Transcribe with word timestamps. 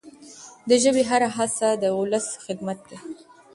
د 0.69 0.71
ژبي 0.83 1.03
هره 1.09 1.29
هڅه 1.37 1.67
د 1.81 1.83
ولس 1.99 2.27
خدمت 2.45 2.79
دی. 2.89 2.97